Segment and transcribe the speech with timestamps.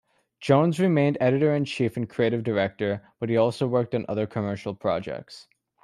[0.39, 5.47] Jones remained editor-in-chief and creative director, but he also worked on other commercial projects.